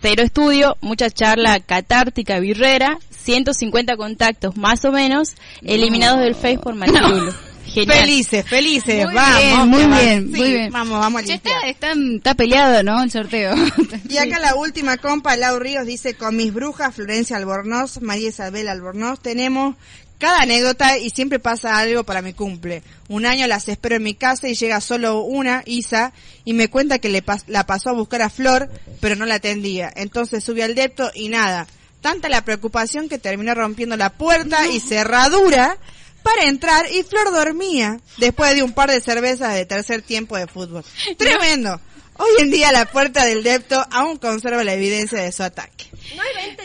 Cero 0.00 0.22
estudio, 0.22 0.76
mucha 0.80 1.10
charla 1.10 1.60
catártica 1.60 2.38
birrera, 2.38 2.98
150 3.10 3.96
contactos 3.96 4.56
más 4.56 4.84
o 4.84 4.92
menos 4.92 5.34
eliminados 5.62 6.20
del 6.20 6.34
Face 6.34 6.58
por 6.58 6.74
Machirulo. 6.74 7.32
Genial. 7.74 7.98
Felices, 8.00 8.44
felices, 8.48 9.04
Muy 9.06 9.14
vamos. 9.14 9.38
bien, 9.42 9.68
muy 9.68 9.86
bien, 9.86 10.30
sí, 10.32 10.40
muy 10.40 10.52
bien. 10.52 10.72
Vamos, 10.72 11.00
vamos 11.00 11.22
a 11.22 11.34
está, 11.34 11.50
está, 11.66 11.92
está 12.16 12.34
peleado, 12.34 12.82
¿no? 12.82 13.02
El 13.02 13.10
sorteo. 13.10 13.54
Y 14.08 14.16
acá 14.18 14.38
la 14.38 14.54
última 14.54 14.96
compa, 14.96 15.36
Lau 15.36 15.58
Ríos, 15.58 15.84
dice, 15.86 16.14
con 16.14 16.36
mis 16.36 16.52
brujas, 16.54 16.94
Florencia 16.94 17.36
Albornoz, 17.36 18.00
María 18.00 18.28
Isabel 18.28 18.68
Albornoz, 18.68 19.20
tenemos 19.20 19.74
cada 20.18 20.42
anécdota 20.42 20.96
y 20.98 21.10
siempre 21.10 21.40
pasa 21.40 21.76
algo 21.78 22.04
para 22.04 22.22
mi 22.22 22.32
cumple. 22.32 22.82
Un 23.08 23.26
año 23.26 23.46
las 23.48 23.68
espero 23.68 23.96
en 23.96 24.04
mi 24.04 24.14
casa 24.14 24.48
y 24.48 24.54
llega 24.54 24.80
solo 24.80 25.20
una, 25.22 25.62
Isa, 25.66 26.12
y 26.44 26.52
me 26.52 26.68
cuenta 26.68 26.98
que 27.00 27.08
le 27.08 27.24
pas- 27.24 27.42
la 27.48 27.66
pasó 27.66 27.90
a 27.90 27.94
buscar 27.94 28.22
a 28.22 28.30
Flor, 28.30 28.70
pero 29.00 29.16
no 29.16 29.26
la 29.26 29.34
atendía. 29.34 29.92
Entonces 29.96 30.44
subí 30.44 30.62
al 30.62 30.74
depto 30.76 31.10
y 31.14 31.28
nada. 31.28 31.66
Tanta 32.00 32.28
la 32.28 32.44
preocupación 32.44 33.08
que 33.08 33.18
terminó 33.18 33.54
rompiendo 33.54 33.96
la 33.96 34.10
puerta 34.10 34.68
y 34.68 34.78
cerradura 34.80 35.76
para 36.24 36.48
entrar 36.48 36.86
y 36.90 37.04
Flor 37.04 37.32
dormía 37.32 38.00
después 38.16 38.54
de 38.56 38.64
un 38.64 38.72
par 38.72 38.90
de 38.90 39.00
cervezas 39.00 39.54
de 39.54 39.64
tercer 39.66 40.02
tiempo 40.02 40.36
de 40.36 40.48
fútbol. 40.48 40.84
Tremendo. 41.18 41.80
Hoy 42.16 42.28
en 42.42 42.50
día 42.52 42.70
la 42.72 42.84
puerta 42.86 43.24
del 43.24 43.42
depto 43.42 43.84
aún 43.90 44.18
conserva 44.18 44.62
la 44.64 44.74
evidencia 44.74 45.20
de 45.20 45.32
su 45.32 45.42
ataque. 45.42 45.86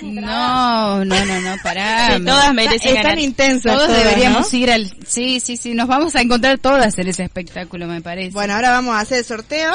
No, 0.04 1.04
no, 1.06 1.26
no, 1.26 1.42
no, 1.42 1.58
pará. 1.64 2.16
Sí, 2.18 2.24
todas 2.26 2.54
merecen 2.54 2.88
Están 2.90 3.04
ganar. 3.04 3.20
intensas 3.20 3.74
Todos 3.76 3.88
todas, 3.88 4.04
deberíamos 4.04 4.52
¿no? 4.54 4.58
ir 4.60 4.72
al... 4.72 4.96
Sí, 5.08 5.40
sí, 5.40 5.58
sí, 5.58 5.74
nos 5.74 5.88
vamos 5.88 6.16
a 6.16 6.22
encontrar 6.22 6.58
todas 6.60 6.98
en 7.00 7.08
ese 7.08 7.24
espectáculo, 7.24 7.88
me 7.88 8.02
parece. 8.02 8.32
Bueno, 8.32 8.54
ahora 8.54 8.70
vamos 8.72 8.96
a 8.96 9.00
hacer 9.00 9.20
el 9.20 9.26
sorteo. 9.26 9.74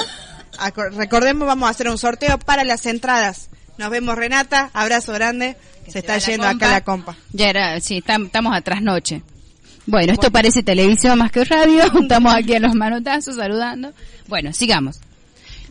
Acor- 0.58 0.92
Recordemos, 0.94 1.46
vamos 1.46 1.66
a 1.66 1.70
hacer 1.70 1.88
un 1.88 1.98
sorteo 1.98 2.38
para 2.38 2.62
las 2.64 2.86
entradas. 2.86 3.48
Nos 3.76 3.90
vemos 3.90 4.14
Renata, 4.14 4.70
abrazo 4.74 5.12
grande. 5.12 5.56
Se 5.88 5.98
está 5.98 6.18
yendo 6.18 6.46
acá 6.46 6.70
la 6.70 6.82
compa. 6.82 7.16
Ya 7.32 7.48
era, 7.50 7.80
sí, 7.80 8.00
tam- 8.00 8.26
estamos 8.26 8.56
a 8.56 8.60
trasnoche. 8.60 9.22
Bueno, 9.86 10.12
esto 10.14 10.30
parece 10.30 10.62
televisión 10.62 11.18
más 11.18 11.30
que 11.30 11.44
radio. 11.44 11.82
Estamos 12.02 12.34
aquí 12.34 12.54
a 12.54 12.60
los 12.60 12.74
manotazos 12.74 13.36
saludando. 13.36 13.92
Bueno, 14.26 14.52
sigamos. 14.52 15.00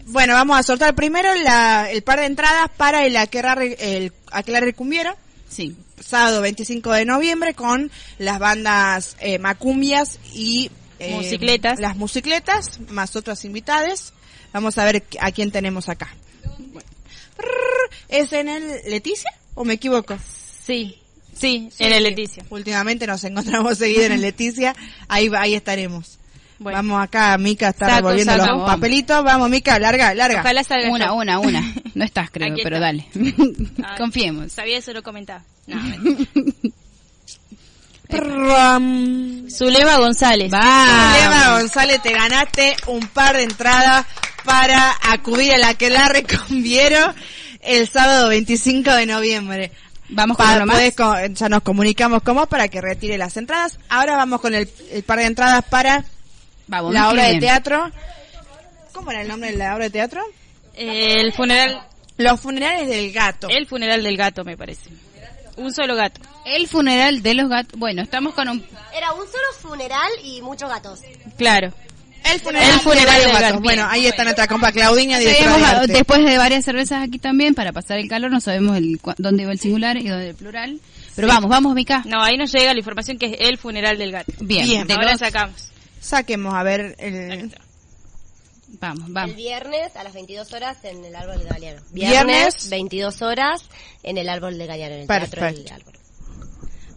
Bueno, 0.05 0.34
vamos 0.34 0.60
a 0.60 0.63
sortear 0.63 0.93
primero 0.96 1.34
la- 1.36 1.89
el 1.89 2.03
par 2.03 2.20
de 2.20 2.25
entradas 2.25 2.70
para 2.77 3.05
el 3.05 3.15
Aquelarre, 3.17 3.77
el 3.79 4.75
Cumbiero. 4.75 5.15
Sí. 5.50 5.75
sábado 6.03 6.41
25 6.41 6.91
de 6.91 7.05
noviembre 7.05 7.53
con 7.53 7.91
las 8.17 8.39
bandas 8.39 9.15
eh, 9.20 9.38
Macumbias 9.39 10.20
y 10.34 10.70
eh, 11.00 11.15
Musicletas. 11.15 11.79
Las 11.79 11.96
musicletas, 11.96 12.79
más 12.89 13.15
otras 13.15 13.46
invitadas. 13.46 14.13
Vamos 14.51 14.77
a 14.77 14.86
ver 14.86 15.03
a 15.22 15.32
quién 15.32 15.51
tenemos 15.51 15.89
acá. 15.89 16.13
¿Es 18.10 18.32
en 18.34 18.50
el 18.50 18.67
Leticia 18.89 19.32
o 19.55 19.63
me 19.65 19.74
equivoco? 19.74 20.17
Sí, 20.65 20.98
sí, 21.35 21.69
en 21.79 21.93
el 21.93 22.03
Leticia. 22.03 22.43
Últimamente 22.49 23.05
nos 23.07 23.23
encontramos 23.23 23.77
seguido 23.77 24.03
en 24.03 24.13
el 24.13 24.21
Leticia, 24.21 24.75
ahí 25.07 25.29
va- 25.29 25.41
ahí 25.41 25.53
estaremos. 25.55 26.19
Bueno. 26.59 26.77
Vamos 26.77 27.03
acá, 27.03 27.37
Mica 27.37 27.69
está 27.69 27.87
Saco, 27.87 27.97
revolviendo 27.97 28.33
saco. 28.33 28.45
los 28.45 28.55
Vamos. 28.61 28.69
papelitos. 28.75 29.23
Vamos, 29.23 29.49
Mica, 29.49 29.79
larga, 29.79 30.13
larga. 30.13 30.39
Ojalá 30.41 30.63
salga 30.63 30.89
Una, 30.91 31.05
yo. 31.07 31.13
una, 31.15 31.39
una. 31.39 31.73
No 31.93 32.05
estás, 32.05 32.29
creo, 32.31 32.53
Aquí 32.53 32.61
pero 32.63 32.77
está. 32.77 32.85
dale. 32.85 33.07
Ah, 33.83 33.95
Confiemos. 33.97 34.51
Sabía 34.53 34.77
eso, 34.77 34.93
lo 34.93 35.03
comentaba. 35.03 35.43
No. 35.67 35.77
Zulema 39.49 39.97
González. 39.97 40.51
Va. 40.53 41.13
Lema 41.19 41.59
González, 41.59 42.01
te 42.01 42.11
ganaste 42.13 42.75
un 42.87 43.07
par 43.07 43.35
de 43.37 43.43
entradas 43.43 44.05
para 44.45 44.93
acudir 45.03 45.53
a 45.53 45.57
la 45.57 45.73
que 45.73 45.89
la 45.89 46.09
reconviero 46.09 47.13
el 47.61 47.89
sábado 47.89 48.29
25 48.29 48.91
de 48.91 49.05
noviembre. 49.05 49.71
Vamos 50.10 50.38
con 50.38 50.48
uno 50.48 50.65
más. 50.65 50.91
co- 50.95 51.15
ya 51.33 51.50
nos 51.50 51.62
comunicamos 51.63 52.22
con 52.24 52.36
vos 52.36 52.48
para 52.48 52.67
que 52.67 52.81
retire 52.81 53.17
las 53.17 53.36
entradas. 53.38 53.79
Ahora 53.89 54.15
vamos 54.15 54.41
con 54.41 54.53
el, 54.53 54.69
el 54.91 55.03
par 55.03 55.19
de 55.19 55.25
entradas 55.25 55.63
para 55.65 56.05
Vamos, 56.67 56.93
la 56.93 57.10
obra 57.10 57.25
de 57.29 57.39
teatro. 57.39 57.89
¿Cómo 58.93 59.12
era 59.12 59.22
el 59.22 59.27
nombre 59.27 59.51
de 59.51 59.57
la 59.57 59.74
obra 59.75 59.86
de 59.86 59.89
teatro? 59.89 60.22
El 60.75 61.33
funeral, 61.33 61.81
Los 62.17 62.39
funerales 62.41 62.88
del 62.88 63.12
gato. 63.12 63.48
el 63.50 63.65
funeral 63.67 64.03
del 64.03 64.17
gato, 64.17 64.43
me 64.43 64.55
parece. 64.57 64.89
Un 65.55 65.74
solo 65.74 65.95
gato. 65.95 66.19
El 66.45 66.67
funeral 66.67 67.22
de 67.22 67.33
los 67.36 67.48
gatos. 67.50 67.79
Bueno, 67.79 68.01
estamos 68.01 68.33
con 68.33 68.50
un... 68.50 68.65
Era 68.95 69.13
un 69.13 69.22
solo 69.25 69.48
funeral 69.62 70.10
y 70.24 70.41
muchos 70.41 70.67
gatos. 70.69 71.01
Claro. 71.38 71.72
El 72.31 72.39
funeral, 72.39 72.69
El 72.73 72.79
funeral 72.79 73.21
de 73.23 73.31
gatos. 73.31 73.61
Bueno, 73.61 73.85
ahí 73.89 74.05
está 74.07 74.23
nuestra 74.23 74.47
compa 74.47 74.71
Claudiña, 74.71 75.19
directora 75.19 75.57
de 75.57 75.63
arte. 75.65 75.93
después 75.93 76.23
de 76.23 76.37
varias 76.37 76.63
cervezas 76.65 77.03
aquí 77.03 77.19
también, 77.19 77.53
para 77.53 77.71
pasar 77.73 77.97
el 77.99 78.07
calor, 78.07 78.31
no 78.31 78.39
sabemos 78.39 78.77
el, 78.77 78.99
dónde 79.17 79.45
va 79.45 79.51
el 79.51 79.59
singular 79.59 79.97
y 79.97 80.07
dónde 80.07 80.29
el 80.29 80.35
plural. 80.35 80.79
Pero 81.15 81.27
vamos, 81.27 81.49
vamos, 81.49 81.75
Mica. 81.75 82.01
No, 82.05 82.23
ahí 82.23 82.37
nos 82.37 82.51
llega 82.51 82.73
la 82.73 82.79
información 82.79 83.17
que 83.17 83.25
es 83.27 83.35
el 83.39 83.57
funeral 83.57 83.97
del 83.97 84.11
gato. 84.11 84.31
Bien, 84.39 84.65
Bien. 84.65 84.87
de 84.87 84.93
Ahora 84.93 85.11
los- 85.11 85.19
sacamos. 85.19 85.69
Saquemos 85.99 86.53
a 86.53 86.63
ver 86.63 86.95
el... 86.99 87.53
Vamos, 88.79 89.07
El 89.07 89.13
vamos. 89.13 89.35
viernes 89.35 89.95
a 89.95 90.03
las 90.03 90.13
22 90.13 90.51
horas 90.53 90.77
en 90.83 91.05
el 91.05 91.15
Árbol 91.15 91.37
de 91.39 91.45
Galeano. 91.45 91.81
Viernes. 91.91 92.25
Viernes, 92.25 92.69
22 92.69 93.21
horas 93.21 93.61
en 94.01 94.17
el 94.17 94.27
Árbol 94.29 94.57
de 94.57 94.65
Galeano, 94.65 94.95
en 94.95 95.01
el 95.01 95.07
Teatro 95.07 95.45
del. 95.45 95.71
Árbol. 95.71 95.93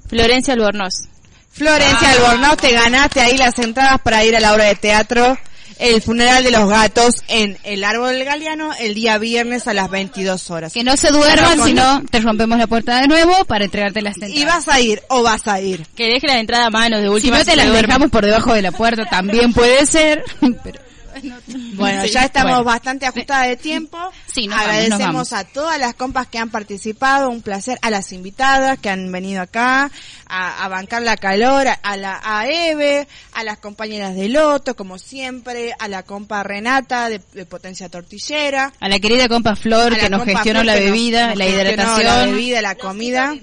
Florencia 0.09 0.55
Albornoz. 0.55 1.09
Florencia 1.57 2.11
Albornoz, 2.11 2.57
te 2.59 2.73
ganaste 2.73 3.21
ahí 3.21 3.39
las 3.39 3.59
entradas 3.59 4.01
para 4.03 4.23
ir 4.25 4.37
a 4.37 4.41
la 4.41 4.53
obra 4.53 4.65
de 4.65 4.75
teatro 4.75 5.39
El 5.79 6.03
funeral 6.03 6.45
de 6.45 6.51
los 6.51 6.69
gatos 6.69 7.17
en 7.29 7.57
el 7.65 7.83
Árbol 7.85 8.13
del 8.13 8.25
Galeano 8.25 8.73
el 8.79 8.95
día 8.95 9.17
viernes 9.19 9.67
a 9.67 9.75
las 9.75 9.91
22 9.91 10.51
horas. 10.51 10.73
Que 10.73 10.85
no 10.85 10.97
se 10.97 11.11
duerman, 11.11 11.63
si 11.65 11.73
no 11.75 12.03
te 12.11 12.21
rompemos 12.21 12.59
la 12.59 12.67
puerta 12.67 13.01
de 13.01 13.09
nuevo 13.09 13.45
para 13.47 13.65
entregarte 13.67 14.01
las 14.03 14.17
entradas. 14.17 14.37
¿Y 14.37 14.45
vas 14.45 14.69
a 14.69 14.81
ir 14.81 15.03
o 15.09 15.23
vas 15.23 15.47
a 15.49 15.61
ir? 15.61 15.87
Que 15.95 16.05
deje 16.09 16.27
la 16.27 16.39
entrada 16.41 16.67
a 16.67 16.71
mano 16.71 16.97
de 16.97 17.05
si 17.05 17.09
última. 17.09 17.39
no 17.39 17.45
te 17.45 17.57
las 17.57 17.73
dejamos 17.73 18.11
por 18.11 18.25
debajo 18.25 18.55
de 18.55 18.63
la 18.63 18.73
puerta, 18.73 19.05
también 19.07 19.53
puede 19.53 19.87
ser. 19.87 20.25
Pero 20.63 20.86
Bueno, 21.75 22.03
Sí, 22.05 22.11
ya 22.11 22.25
estamos 22.25 22.53
bueno. 22.53 22.65
bastante 22.65 23.07
ajustadas 23.07 23.49
de 23.49 23.57
tiempo. 23.57 23.99
Sí, 24.27 24.47
nos 24.47 24.57
vamos, 24.57 24.69
Agradecemos 24.71 25.01
nos 25.01 25.31
vamos. 25.31 25.33
a 25.33 25.45
todas 25.45 25.79
las 25.79 25.95
compas 25.95 26.27
que 26.29 26.39
han 26.39 26.51
participado, 26.51 27.31
un 27.31 27.43
placer 27.43 27.79
a 27.83 27.91
las 27.91 28.13
invitadas 28.13 28.79
que 28.79 28.91
han 28.91 29.11
venido 29.11 29.41
acá 29.43 29.91
a, 30.29 30.65
a 30.65 30.69
bancar 30.69 31.03
la 31.03 31.17
calor, 31.17 31.69
a, 31.69 31.73
a 31.75 31.97
la 31.97 32.21
a 32.23 32.49
Eve, 32.49 33.07
a 33.33 33.45
las 33.45 33.59
compañeras 33.59 34.15
de 34.17 34.29
Loto, 34.29 34.75
como 34.77 34.99
siempre, 34.99 35.73
a 35.79 35.89
la 35.89 36.03
compa 36.03 36.43
Renata 36.43 37.09
de, 37.09 37.21
de 37.33 37.47
Potencia 37.47 37.89
Tortillera. 37.89 38.73
a 38.81 38.89
la 38.89 38.99
querida 38.99 39.29
compa 39.29 39.57
Flor 39.57 39.97
que 39.97 40.11
nos 40.11 40.25
gestionó 40.25 40.61
Flor 40.61 40.65
la 40.67 40.75
bebida, 40.75 41.29
nos 41.29 41.37
la 41.39 41.47
hidratación, 41.47 42.05
la 42.05 42.27
bebida, 42.27 42.63
la 42.63 42.75
comida. 42.75 43.35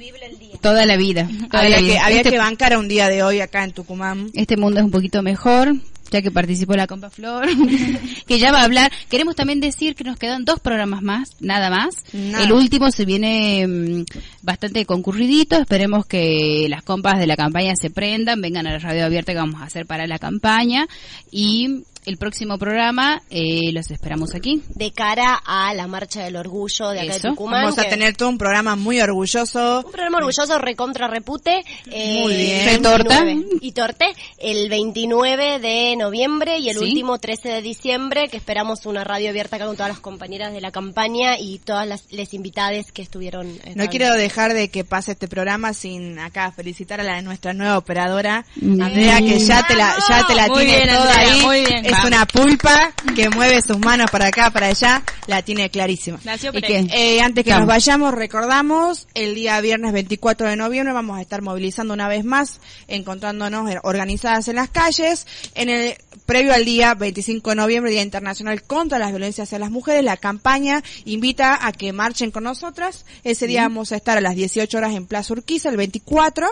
toda 0.62 0.86
la 0.86 0.98
vida. 0.98 1.28
toda 1.50 1.64
Había 1.64 1.80
la 1.82 1.88
que, 1.88 2.00
había 2.00 2.18
Este- 2.18 2.32
que 2.32 2.38
bancar 2.38 2.74
a 2.74 2.80
un 2.80 2.88
día 2.88 3.08
de 3.10 3.24
hoy 3.24 3.42
acá 3.42 3.64
en 3.64 3.72
Tucumán. 3.72 4.30
este 4.34 4.58
mundo 4.58 4.80
es 4.80 4.86
un 4.86 4.92
poquito 4.92 5.22
mejor, 5.22 5.74
ya 6.14 6.22
que 6.22 6.30
participó 6.30 6.76
la 6.76 6.86
compa 6.86 7.10
Flor, 7.10 7.48
que 8.28 8.38
ya 8.40 8.52
va 8.52 8.62
a 8.62 8.66
hablar. 8.66 8.92
Queremos 9.10 9.36
también 9.36 9.60
decir 9.60 9.96
que 9.96 10.04
nos 10.04 10.18
quedan 10.18 10.46
dos 10.46 10.60
programas 10.60 11.02
más, 11.02 11.32
nada 11.40 11.72
más. 11.72 11.96
Nada. 12.14 12.44
El 12.44 12.54
último 12.54 12.92
se 12.92 13.04
viene 13.04 13.66
mm, 13.68 14.06
bastante 14.44 14.86
concurridito, 14.86 15.58
esperemos 15.58 16.06
que 16.06 16.68
las 16.70 16.84
compas 16.84 17.20
de 17.20 17.26
la 17.26 17.36
campaña 17.36 17.74
se 17.76 17.90
prendan, 17.90 18.42
vengan 18.42 18.68
a 18.68 18.74
la 18.74 18.80
radio 18.80 19.06
abierta 19.06 19.34
que 19.34 19.40
vamos 19.40 19.62
a 19.62 19.66
hacer 19.66 19.88
para 19.88 20.06
la 20.06 20.20
campaña 20.20 20.88
y 21.32 21.84
el 22.06 22.18
próximo 22.18 22.58
programa 22.58 23.22
eh, 23.30 23.72
los 23.74 23.90
esperamos 23.92 24.36
aquí. 24.36 24.62
de 24.76 24.92
cara 24.92 25.42
a 25.46 25.74
la 25.74 25.88
marcha 25.88 26.24
del 26.24 26.36
orgullo 26.36 26.90
de 26.90 27.02
acá 27.02 27.16
Eso. 27.16 27.28
de 27.28 27.30
Tucumán. 27.30 27.64
Vamos 27.64 27.80
a 27.80 27.84
que- 27.84 27.90
tener 27.90 28.16
todo 28.16 28.30
un 28.30 28.38
programa 28.38 28.76
muy 28.76 29.00
orgulloso. 29.02 29.84
un 29.86 29.92
programa 29.92 30.18
orgulloso 30.20 30.58
recontra 30.60 31.08
repute. 31.08 31.64
eh, 31.92 32.22
Muy 32.24 32.36
bien. 32.36 32.66
29. 32.66 33.46
Y 33.62 33.72
torte 33.72 34.06
el 34.38 34.70
29 34.70 35.60
de 35.60 35.96
noviembre 35.96 36.60
y 36.60 36.70
el 36.70 36.78
Sí. 36.78 36.84
último 36.86 37.18
13 37.20 37.50
de 37.50 37.62
diciembre, 37.62 38.28
que 38.30 38.38
esperamos 38.38 38.86
una 38.86 39.04
radio 39.04 39.30
abierta 39.30 39.56
acá 39.58 39.66
con 39.66 39.76
todas 39.76 39.90
las 39.92 40.00
compañeras 40.00 40.54
de 40.54 40.62
la 40.62 40.72
campaña 40.72 41.38
y 41.40 41.60
todas 41.60 41.88
las 41.88 42.12
les 42.12 42.34
invitadas 42.34 42.92
que 42.92 43.02
estuvieron. 43.02 43.48
No 43.48 43.54
estaban- 43.64 43.88
quiero 43.88 44.14
dejar 44.14 44.54
de 44.54 44.70
que 44.70 44.84
pase 44.84 45.14
este 45.14 45.28
programa 45.28 45.74
sin 45.74 46.20
acá 46.20 46.52
felicitar 46.52 47.00
a 47.00 47.04
la 47.04 47.22
nuestra 47.22 47.54
nueva 47.54 47.78
operadora. 47.78 48.46
Andrea, 48.62 49.20
que 49.20 49.40
ya 49.40 49.66
te 49.68 49.76
la, 49.76 49.96
ya 50.10 50.26
te 50.28 50.36
la 50.36 50.48
Muy 50.48 50.66
tiene 50.66 50.84
bien, 50.84 50.90
toda 50.96 51.10
Andrea, 51.14 51.34
ahí. 51.34 51.42
muy 51.42 51.60
bien. 51.66 51.86
Es 51.94 52.06
una 52.06 52.26
pulpa 52.26 52.92
que 53.16 53.30
mueve 53.30 53.62
sus 53.62 53.78
manos 53.78 54.10
para 54.10 54.28
acá, 54.28 54.50
para 54.50 54.68
allá, 54.68 55.04
la 55.28 55.44
tiene 55.44 55.70
clarísima. 55.70 56.20
Nació 56.24 56.52
¿Y 56.52 56.66
ahí. 56.66 56.88
Eh, 56.92 57.22
antes 57.22 57.46
que 57.46 57.52
nos 57.52 57.68
vayamos, 57.68 58.16
recordamos, 58.16 59.08
el 59.14 59.36
día 59.36 59.62
viernes 59.62 59.94
24 59.94 60.50
de 60.50 60.56
noviembre 60.56 60.92
vamos 60.92 61.20
a 61.20 61.22
estar 61.22 61.44
movilizando 61.44 61.94
una 61.94 62.08
vez 62.08 62.26
más, 62.26 62.60
encontrándonos 62.88 63.70
organizadas 63.84 64.48
en 64.48 64.56
las 64.56 64.70
calles. 64.70 65.28
En 65.54 65.70
el 65.70 65.96
previo 66.26 66.56
al 66.56 66.66
día 66.66 66.96
25 66.96 67.52
de 67.52 67.56
noviembre, 67.58 67.92
Día 67.92 68.02
Internacional 68.02 68.64
contra 68.64 68.98
las 68.98 69.12
Violencias 69.12 69.50
hacia 69.50 69.60
las 69.60 69.70
Mujeres, 69.70 70.04
la 70.04 70.18
campaña 70.18 70.84
invita 71.06 71.66
a 71.66 71.72
que 71.74 71.94
marchen 71.94 72.32
con 72.32 72.44
nosotras. 72.44 73.06
Ese 73.24 73.46
día 73.46 73.62
vamos 73.64 73.92
a 73.92 73.98
estar 73.98 74.18
a 74.18 74.22
las 74.22 74.36
18 74.36 74.76
horas 74.76 74.96
en 74.96 75.06
Plaza 75.06 75.34
Urquiza, 75.34 75.70
el 75.70 75.78
24 75.78 76.48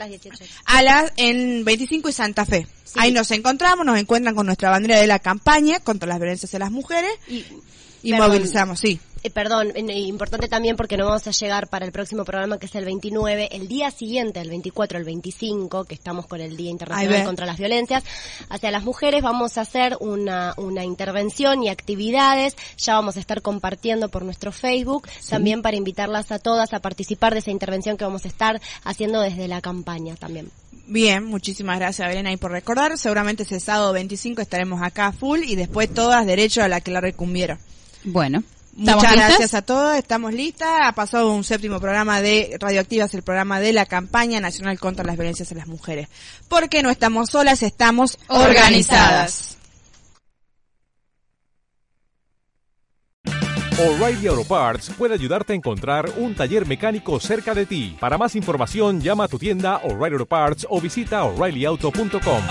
Las 0.00 0.08
18. 0.08 0.44
a 0.64 0.82
las 0.82 1.12
en 1.16 1.62
25 1.62 2.08
y 2.08 2.12
Santa 2.14 2.46
Fe. 2.46 2.66
Ahí 2.96 3.12
nos 3.12 3.30
encontramos, 3.32 3.84
nos 3.84 3.98
encuentran 3.98 4.34
con 4.34 4.46
nuestra 4.46 4.70
bandera 4.70 4.98
de 4.98 5.06
la 5.06 5.18
campaña 5.18 5.78
contra 5.80 6.08
las 6.08 6.18
violencias 6.18 6.48
hacia 6.48 6.58
las 6.58 6.70
mujeres 6.70 7.10
Y, 7.28 7.44
y 8.02 8.14
movilizamos, 8.14 8.80
sí. 8.80 8.98
Eh, 9.22 9.30
perdón, 9.30 9.72
eh, 9.74 9.98
importante 10.00 10.48
también 10.48 10.76
porque 10.76 10.96
no 10.96 11.06
vamos 11.06 11.26
a 11.26 11.30
llegar 11.30 11.68
para 11.68 11.84
el 11.84 11.92
próximo 11.92 12.24
programa 12.24 12.58
que 12.58 12.66
es 12.66 12.74
el 12.74 12.84
29, 12.84 13.48
el 13.52 13.68
día 13.68 13.90
siguiente, 13.90 14.40
el 14.40 14.48
24, 14.48 14.98
el 14.98 15.04
25, 15.04 15.84
que 15.84 15.94
estamos 15.94 16.26
con 16.26 16.40
el 16.40 16.56
Día 16.56 16.70
Internacional 16.70 17.24
contra 17.24 17.46
las 17.46 17.58
Violencias 17.58 18.04
hacia 18.48 18.70
las 18.70 18.84
mujeres, 18.84 19.22
vamos 19.22 19.58
a 19.58 19.62
hacer 19.62 19.96
una, 20.00 20.54
una 20.56 20.84
intervención 20.84 21.62
y 21.62 21.68
actividades, 21.68 22.56
ya 22.76 22.94
vamos 22.94 23.16
a 23.16 23.20
estar 23.20 23.42
compartiendo 23.42 24.08
por 24.08 24.24
nuestro 24.24 24.52
Facebook, 24.52 25.08
también 25.28 25.62
para 25.62 25.76
invitarlas 25.76 26.32
a 26.32 26.38
todas 26.38 26.72
a 26.72 26.80
participar 26.80 27.32
de 27.32 27.40
esa 27.40 27.50
intervención 27.50 27.96
que 27.96 28.04
vamos 28.04 28.24
a 28.24 28.28
estar 28.28 28.60
haciendo 28.84 29.20
desde 29.20 29.48
la 29.48 29.60
campaña 29.60 30.16
también. 30.16 30.50
Bien, 30.86 31.24
muchísimas 31.24 31.78
gracias 31.78 32.08
Belén 32.08 32.26
ahí 32.26 32.36
por 32.36 32.50
recordar. 32.50 32.98
Seguramente 32.98 33.44
ese 33.44 33.60
sábado 33.60 33.92
25 33.92 34.42
estaremos 34.42 34.82
acá 34.82 35.06
a 35.06 35.12
full 35.12 35.40
y 35.44 35.54
después 35.54 35.92
todas 35.92 36.26
derecho 36.26 36.62
a 36.62 36.68
la 36.68 36.80
que 36.80 36.90
la 36.90 37.00
recumbieron. 37.00 37.58
Bueno, 38.02 38.38
¿estamos 38.38 38.59
Muchas 38.72 39.02
listas? 39.02 39.28
gracias 39.28 39.54
a 39.54 39.62
todos, 39.62 39.96
estamos 39.96 40.32
listas. 40.32 40.68
Ha 40.82 40.92
pasado 40.92 41.32
un 41.32 41.44
séptimo 41.44 41.80
programa 41.80 42.20
de 42.20 42.56
Radioactivas, 42.60 43.12
el 43.14 43.22
programa 43.22 43.60
de 43.60 43.72
la 43.72 43.86
campaña 43.86 44.40
nacional 44.40 44.78
contra 44.78 45.04
las 45.04 45.16
violencias 45.16 45.50
a 45.52 45.54
las 45.54 45.66
mujeres. 45.66 46.08
Porque 46.48 46.82
no 46.82 46.90
estamos 46.90 47.30
solas, 47.30 47.62
estamos 47.62 48.18
organizadas. 48.28 49.56
O'Reilly 53.80 54.26
Auto 54.26 54.44
Parts 54.44 54.90
puede 54.90 55.14
ayudarte 55.14 55.54
a 55.54 55.56
encontrar 55.56 56.10
un 56.18 56.34
taller 56.34 56.66
mecánico 56.66 57.18
cerca 57.18 57.54
de 57.54 57.64
ti. 57.64 57.96
Para 57.98 58.18
más 58.18 58.36
información, 58.36 59.00
llama 59.00 59.24
a 59.24 59.28
tu 59.28 59.38
tienda 59.38 59.78
O'Reilly 59.78 60.16
Auto 60.16 60.26
Parts 60.26 60.66
o 60.68 60.82
visita 60.82 61.24
oreillyauto.com. 61.24 62.42